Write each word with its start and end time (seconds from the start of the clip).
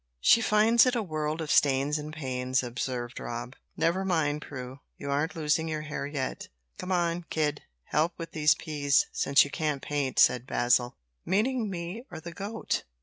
"She 0.19 0.41
finds 0.41 0.87
it 0.87 0.95
a 0.95 1.03
world 1.03 1.41
of 1.41 1.51
stains 1.51 1.99
and 1.99 2.11
pains," 2.11 2.63
observed 2.63 3.19
Rob. 3.19 3.55
"Never 3.77 4.03
mind, 4.03 4.41
Prue; 4.41 4.79
you 4.97 5.11
aren't 5.11 5.35
losing 5.35 5.67
your 5.67 5.83
hair 5.83 6.07
yet." 6.07 6.47
"Come 6.79 6.91
on, 6.91 7.25
kid; 7.29 7.61
help 7.83 8.13
with 8.17 8.31
these 8.31 8.55
peas, 8.55 9.05
since 9.11 9.45
you 9.45 9.51
can't 9.51 9.83
paint," 9.83 10.17
said 10.17 10.47
Basil. 10.47 10.97
"Meaning 11.23 11.69
me, 11.69 12.01
or 12.09 12.19
the 12.19 12.31
goat?" 12.33 12.83